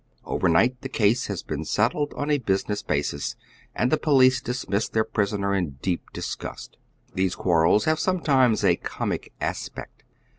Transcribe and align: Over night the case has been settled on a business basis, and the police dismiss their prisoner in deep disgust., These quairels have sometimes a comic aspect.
Over 0.25 0.49
night 0.49 0.81
the 0.81 0.89
case 0.89 1.27
has 1.27 1.43
been 1.43 1.63
settled 1.63 2.11
on 2.15 2.31
a 2.31 2.39
business 2.39 2.81
basis, 2.81 3.35
and 3.75 3.91
the 3.91 3.99
police 3.99 4.41
dismiss 4.41 4.89
their 4.89 5.03
prisoner 5.03 5.53
in 5.53 5.77
deep 5.79 6.11
disgust., 6.11 6.75
These 7.13 7.35
quairels 7.35 7.85
have 7.85 7.99
sometimes 7.99 8.63
a 8.63 8.77
comic 8.77 9.31
aspect. 9.39 10.01